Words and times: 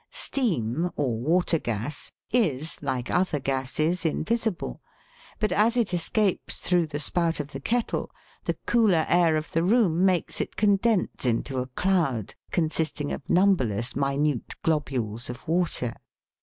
Steam, 0.09 0.89
or 0.95 1.19
water 1.19 1.59
gas, 1.59 2.11
is, 2.31 2.81
like 2.81 3.11
other 3.11 3.39
gases, 3.39 4.03
invisible; 4.03 4.81
but, 5.37 5.51
as 5.51 5.77
it 5.77 5.93
escapes 5.93 6.57
through 6.57 6.87
the 6.87 6.97
spout 6.97 7.39
of 7.39 7.51
the 7.51 7.59
kettle 7.59 8.09
the 8.45 8.57
cooler 8.65 9.05
air 9.07 9.35
of 9.37 9.51
the 9.51 9.61
room 9.61 10.03
makes 10.03 10.41
it 10.41 10.55
condense 10.55 11.23
into 11.23 11.59
a 11.59 11.67
cloud, 11.67 12.33
consisting 12.49 13.11
of 13.11 13.29
numberless 13.29 13.95
minute 13.95 14.55
globules 14.63 15.29
of 15.29 15.47
water. 15.47 15.93